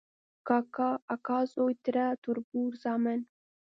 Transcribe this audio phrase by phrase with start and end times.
[0.47, 3.19] کاکا، اکا زوی، تره، تربور، زامن،